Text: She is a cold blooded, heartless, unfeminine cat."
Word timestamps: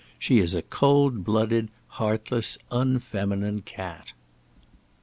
She 0.17 0.39
is 0.39 0.55
a 0.55 0.63
cold 0.63 1.23
blooded, 1.23 1.69
heartless, 1.85 2.57
unfeminine 2.71 3.61
cat." 3.61 4.13